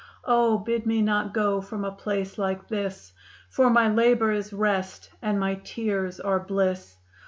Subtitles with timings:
[0.25, 3.13] O bid me not go from a place like this,
[3.51, 6.97] For my labor is rest, and my tears are bliss!"